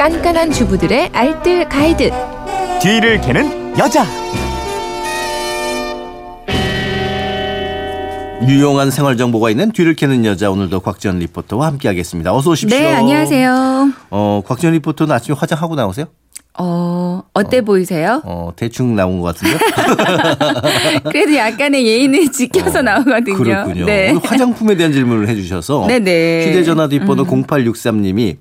[0.00, 2.10] 깐깐한 주부들의 알뜰 가이드.
[2.80, 4.06] 뒤를 캐는 여자.
[8.48, 12.34] 유용한 생활 정보가 있는 뒤를 캐는 여자 오늘도 곽지연 리포터와 함께하겠습니다.
[12.34, 12.78] 어서 오십시오.
[12.78, 13.92] 네, 안녕하세요.
[14.08, 16.06] 어, 곽지연 리포터는 아침에 화장하고 나오세요?
[16.58, 18.22] 어, 어때 보이세요?
[18.24, 19.58] 어, 대충 나온 것 같은데.
[21.10, 23.36] 그래도 약간의 예의는 지켜서 어, 나오거든요.
[23.36, 23.86] 그렇군요.
[23.86, 24.10] 네.
[24.10, 26.48] 오늘 화장품에 대한 질문을 해주셔서 네네.
[26.48, 27.44] 휴대전화 뒷번호 음.
[27.44, 28.36] 0863님이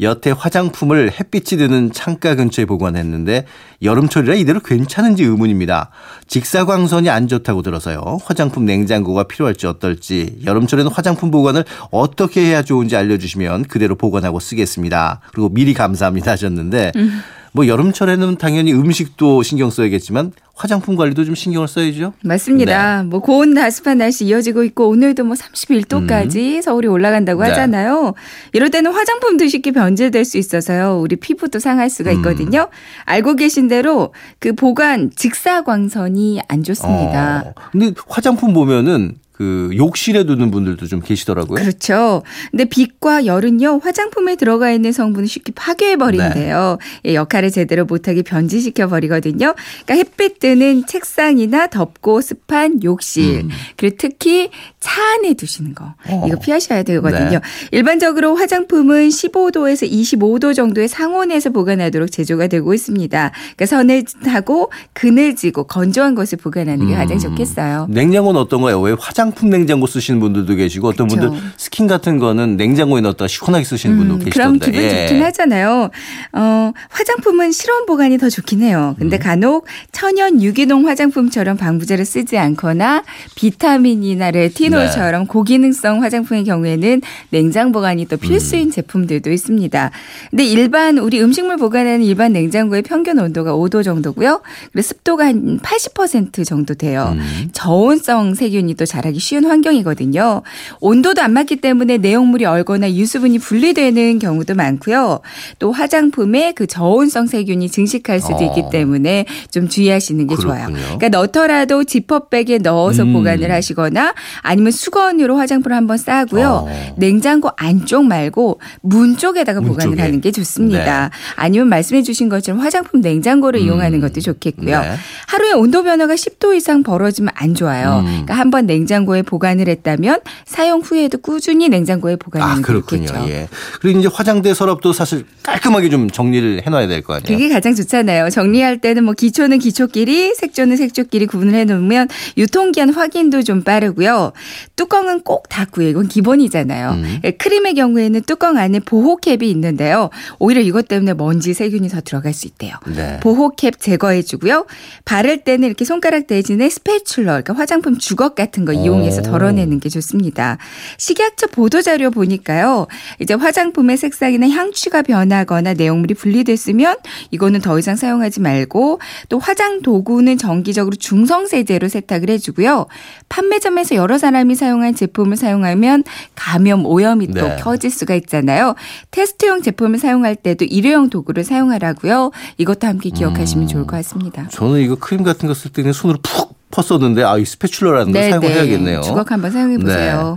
[0.00, 3.46] 여태 화장품을 햇빛이 드는 창가 근처에 보관했는데
[3.82, 5.90] 여름철이라 이대로 괜찮은지 의문입니다.
[6.26, 8.18] 직사광선이 안 좋다고 들어서요.
[8.24, 15.20] 화장품 냉장고가 필요할지 어떨지 여름철에는 화장품 보관을 어떻게 해야 좋은지 알려주시면 그대로 보관하고 쓰겠습니다.
[15.32, 17.20] 그리고 미리 감사합니다 하셨는데 음.
[17.54, 22.12] 뭐 여름철에는 당연히 음식도 신경 써야겠지만 화장품 관리도 좀 신경을 써야죠.
[22.24, 23.02] 맞습니다.
[23.02, 23.08] 네.
[23.08, 27.44] 뭐 고온 다습한 날씨 이어지고 있고 오늘도 뭐 31도까지 서울이 올라간다고 음.
[27.44, 27.50] 네.
[27.50, 28.14] 하잖아요.
[28.54, 30.98] 이럴 때는 화장품도 쉽게 변질될 수 있어서요.
[31.00, 32.16] 우리 피부도 상할 수가 음.
[32.16, 32.66] 있거든요.
[33.04, 37.44] 알고 계신 대로 그 보관 직사광선이 안 좋습니다.
[37.46, 41.60] 어, 근데 화장품 보면은 그 욕실에 두는 분들도 좀 계시더라고요.
[41.60, 42.22] 그렇죠.
[42.52, 46.78] 근데 빛과 열은요, 화장품에 들어가 있는 성분을 쉽게 파괴해 버린대요.
[47.02, 47.10] 네.
[47.10, 49.54] 예, 역할을 제대로 못하게 변질시켜 버리거든요.
[49.84, 53.48] 그러니까 햇빛 뜨는 책상이나 덥고 습한 욕실, 음.
[53.76, 55.94] 그리고 특히 차 안에 두시는 거.
[56.08, 56.24] 어.
[56.28, 57.30] 이거 피하셔야 되거든요.
[57.30, 57.40] 네.
[57.72, 63.32] 일반적으로 화장품은 15도에서 25도 정도의 상온에서 보관하도록 제조가 되고 있습니다.
[63.56, 67.18] 그러니까 서늘하고 그늘지고 건조한 곳을 보관하는 게 가장 음.
[67.18, 67.88] 좋겠어요.
[67.90, 68.80] 냉장고는 어떤가요?
[68.80, 71.30] 왜 화장 품 냉장고 쓰시는 분들도 계시고 어떤 그쵸.
[71.30, 74.32] 분들 스킨 같은 거는 냉장고에 넣었다가 시원하게 쓰시는 분도 음, 계시던데.
[74.32, 75.06] 그럼 기분 예.
[75.06, 75.90] 좋긴 하잖아요.
[76.32, 78.94] 어, 화장품은 실온 보관이 더 좋긴 해요.
[78.96, 79.00] 음.
[79.00, 83.02] 근데 간혹 천연 유기농 화장품처럼 방부제를 쓰지 않거나
[83.34, 85.26] 비타민이나 레티놀처럼 네.
[85.28, 88.18] 고기능성 화장품의 경우에는 냉장 보관이 또 음.
[88.18, 89.90] 필수인 제품들도 있습니다.
[90.30, 94.42] 근데 일반 우리 음식물 보관하는 일반 냉장고의 평균 온도가 5도 정도고요.
[94.72, 97.14] 그리고 습도가 한 80% 정도 돼요.
[97.16, 97.48] 음.
[97.52, 100.42] 저온성 세균이 또 자라기 쉬운 환경이거든요.
[100.80, 105.20] 온도도 안 맞기 때문에 내용물이 얼거나 유수분이 분리되는 경우도 많고요.
[105.58, 108.42] 또 화장품에 그 저온성 세균이 증식할 수도 어.
[108.44, 110.66] 있기 때문에 좀 주의하시는 게 좋아요.
[110.66, 110.98] 그렇군요.
[110.98, 113.12] 그러니까 넣더라도 지퍼백에 넣어서 음.
[113.12, 116.66] 보관을 하시거나 아니면 수건으로 화장품을 한번 싸고요.
[116.68, 116.94] 어.
[116.96, 120.02] 냉장고 안쪽 말고 문 쪽에다가 문 보관을 쪽에.
[120.02, 121.08] 하는 게 좋습니다.
[121.08, 121.10] 네.
[121.36, 123.66] 아니면 말씀해 주신 것처럼 화장품 냉장고를 음.
[123.66, 124.80] 이용하는 것도 좋겠고요.
[124.80, 124.94] 네.
[125.26, 128.00] 하루에 온도 변화가 10도 이상 벌어지면 안 좋아요.
[128.00, 128.04] 음.
[128.06, 133.08] 그러니까 한번 냉장고 에 보관을 했다면 사용 후에도 꾸준히 냉장고에 아, 보관하는 게 그렇군요.
[133.28, 133.48] 예.
[133.80, 137.26] 그리고 이제 화장대 서랍도 사실 깔끔하게 좀 정리를 해놔야 될 거 아니에요.
[137.38, 138.30] 그게 가장 좋잖아요.
[138.30, 144.32] 정리할 때는 뭐 기초는 기초끼리, 색조는 색조끼리 구분을 해놓으면 유통기한 확인도 좀 빠르고요.
[144.76, 145.88] 뚜껑은 꼭 닫고요.
[145.88, 146.90] 이건 기본이잖아요.
[146.90, 147.20] 음.
[147.38, 150.10] 크림의 경우에는 뚜껑 안에 보호캡이 있는데요.
[150.38, 152.76] 오히려 이것 때문에 먼지, 세균이 더 들어갈 수 있대요.
[152.86, 153.18] 네.
[153.20, 154.66] 보호캡 제거해주고요.
[155.04, 159.22] 바를 때는 이렇게 손가락 대신에 스패출러, 그러니까 화장품 주걱 같은 거 이용 해서 오.
[159.22, 160.58] 덜어내는 게 좋습니다.
[160.98, 162.86] 식약처 보도자료 보니까요.
[163.20, 166.96] 이제 화장품의 색상이나 향취가 변하거나 내용물이 분리됐으면
[167.30, 172.86] 이거는 더 이상 사용하지 말고 또 화장 도구는 정기적으로 중성세제로 세탁을 해주고요.
[173.28, 177.56] 판매점에서 여러 사람이 사용한 제품을 사용하면 감염 오염이 또 네.
[177.56, 178.74] 켜질 수가 있잖아요.
[179.10, 182.30] 테스트용 제품을 사용할 때도 일회용 도구를 사용하라고요.
[182.58, 184.48] 이것도 함께 기억하시면 좋을 것 같습니다.
[184.48, 186.43] 저는 이거 크림 같은 거 쓸때 그냥 손으로 푹
[186.74, 189.02] 펐었는데 아, 이 스패출러라는 걸 사용을 해야겠네요.
[189.02, 190.36] 주걱 한번 사용해 보세요.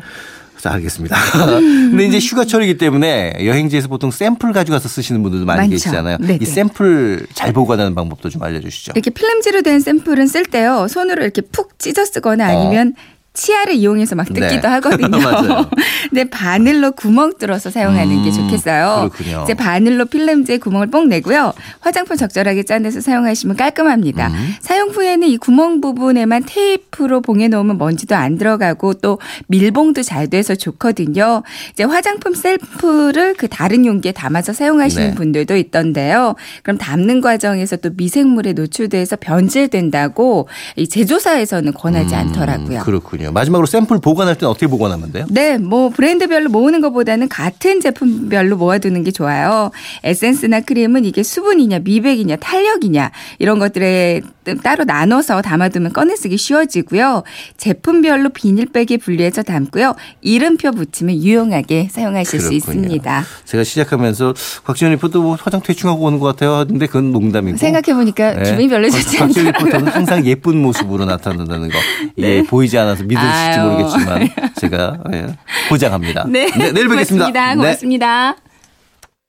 [0.60, 1.16] 자, 알겠습니다.
[1.60, 5.72] 근데 이제 휴가철이기 때문에 여행지에서 보통 샘플 가져가서 쓰시는 분들도 많이 많죠.
[5.72, 6.18] 계시잖아요.
[6.18, 6.40] 네네.
[6.42, 8.94] 이 샘플 잘 보관하는 방법도 좀 알려주시죠.
[8.96, 10.88] 이렇게 필름지로 된 샘플은 쓸 때요.
[10.90, 12.96] 손으로 이렇게 푹 찢어 쓰거나 아니면
[13.38, 14.68] 치아를 이용해서 막 뜯기도 네.
[14.68, 15.10] 하거든요.
[16.10, 19.10] 근데 바늘로 구멍 뚫어서 사용하는 게 음, 좋겠어요.
[19.12, 19.44] 그렇군요.
[19.44, 21.54] 이제 바늘로 필름지에 구멍을 뽕 내고요.
[21.80, 24.30] 화장품 적절하게 짜내서 사용하시면 깔끔합니다.
[24.30, 24.56] 음.
[24.90, 31.44] 후에는 이 구멍 부분에만 테이프로 봉해 놓으면 먼지도 안 들어가고 또 밀봉도 잘 돼서 좋거든요.
[31.74, 35.16] 이제 화장품 셀프를 그 다른 용기에 담아서 사용하시는 네.
[35.16, 36.36] 분들도 있던데요.
[36.64, 42.80] 그럼 담는 과정에서 또 미생물에 노출돼서 변질된다고 이 제조사에서는 권하지 않더라고요.
[42.80, 43.32] 음, 그렇군요.
[43.32, 45.26] 마지막으로 샘플 보관할 때는 어떻게 보관하면 돼요?
[45.30, 49.72] 네, 뭐 브랜드별로 모으는 것보다는 같은 제품별로 모아두는 게 좋아요.
[50.04, 54.22] 에센스나 크림은 이게 수분이냐, 미백이냐, 탄력이냐 이런 것들에
[54.64, 57.24] 따로 나눠서 담아두면 꺼내쓰기 쉬워지고요.
[57.58, 59.96] 제품별로 비닐백에 분리해서 담고요.
[60.22, 62.58] 이름표 붙이면 유용하게 사용하실 수 그렇군요.
[62.58, 63.24] 있습니다.
[63.46, 64.34] 제가 시작하면서
[64.66, 66.66] 곽지연 리포터 뭐 화장 대충 하고 오는 것 같아요.
[66.68, 67.58] 근데 그건 농담이고.
[67.58, 68.44] 생각해 보니까 네.
[68.44, 69.34] 기분이 별로 좋지 않아요.
[69.34, 71.78] 곽지연 리포터는 항상 예쁜 모습으로 나타난다는 거.
[72.20, 73.64] 예, 보이지 않아서 믿으실지 네.
[73.64, 75.28] 모르겠지만 제가 예,
[75.70, 76.26] 보장합니다.
[76.30, 77.26] 네, 내일 뵙겠습니다.
[77.26, 77.50] 고맙습니다.
[77.50, 77.56] 네.
[77.56, 78.47] 고맙습니다.